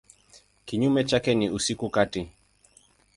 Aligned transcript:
Kinyume 0.65 1.03
chake 1.03 1.35
ni 1.35 1.49
usiku 1.49 1.89
kati. 1.89 2.31